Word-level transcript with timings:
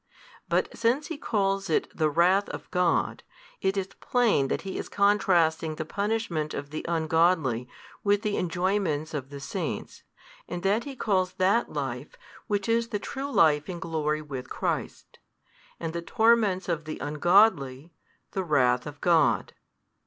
But 0.49 0.75
since 0.75 1.09
he 1.09 1.17
calls 1.19 1.69
it 1.69 1.95
the 1.95 2.09
wrath 2.09 2.49
of 2.49 2.71
God, 2.71 3.21
it 3.61 3.77
is 3.77 3.85
plain 3.99 4.47
that 4.47 4.61
he 4.63 4.79
is 4.79 4.89
contrasting 4.89 5.75
the 5.75 5.85
punishment 5.85 6.55
of 6.55 6.71
the 6.71 6.83
ungodly 6.89 7.69
with 8.03 8.23
the 8.23 8.35
enjoyments 8.37 9.13
of 9.13 9.29
the 9.29 9.39
saints, 9.39 10.01
and 10.47 10.63
that 10.63 10.85
he 10.85 10.95
calls 10.95 11.33
that 11.33 11.71
life, 11.71 12.17
which 12.47 12.67
is 12.67 12.87
the 12.87 12.97
true 12.97 13.31
life 13.31 13.69
in 13.69 13.77
glory 13.79 14.23
with 14.23 14.49
Christ, 14.49 15.19
and 15.79 15.93
the 15.93 16.01
torments 16.01 16.67
of 16.67 16.85
the 16.85 16.97
ungodly, 16.97 17.91
the 18.31 18.43
wrath 18.43 18.87
of 18.87 19.01
God. 19.01 19.53